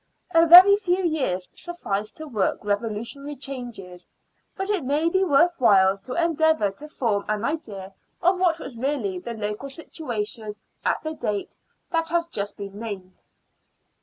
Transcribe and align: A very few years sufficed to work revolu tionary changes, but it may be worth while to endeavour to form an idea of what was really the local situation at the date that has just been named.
A 0.33 0.47
very 0.47 0.77
few 0.77 1.05
years 1.05 1.47
sufficed 1.53 2.17
to 2.17 2.27
work 2.27 2.61
revolu 2.61 3.01
tionary 3.01 3.39
changes, 3.39 4.09
but 4.57 4.67
it 4.67 4.83
may 4.83 5.09
be 5.09 5.23
worth 5.23 5.53
while 5.59 5.95
to 5.99 6.13
endeavour 6.15 6.71
to 6.71 6.89
form 6.89 7.23
an 7.27 7.45
idea 7.45 7.93
of 8.19 8.39
what 8.39 8.57
was 8.57 8.75
really 8.75 9.19
the 9.19 9.35
local 9.35 9.69
situation 9.69 10.55
at 10.83 11.03
the 11.03 11.13
date 11.13 11.55
that 11.91 12.09
has 12.09 12.25
just 12.25 12.57
been 12.57 12.79
named. 12.79 13.21